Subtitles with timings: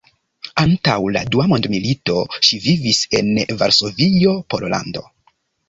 [0.61, 2.17] Antaŭ la Dua mondmilito
[2.49, 3.31] ŝi vivis en
[3.63, 5.09] Varsovio, Pollando.